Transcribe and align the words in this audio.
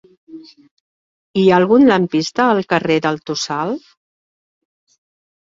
Hi 1.41 1.43
ha 1.49 1.59
algun 1.63 1.85
lampista 1.91 2.47
al 2.55 2.63
carrer 2.73 2.97
del 3.07 3.21
Tossal? 3.31 3.77